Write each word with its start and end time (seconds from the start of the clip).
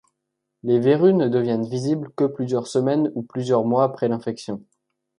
Les 0.63 0.79
verrues 0.79 1.13
ne 1.13 1.27
deviennent 1.27 1.67
visibles 1.69 2.09
que 2.15 2.23
plusieurs 2.23 2.65
semaines 2.65 3.11
ou 3.13 3.21
plusieurs 3.21 3.65
mois 3.65 3.83
après 3.83 4.07
l'infection. 4.07 4.63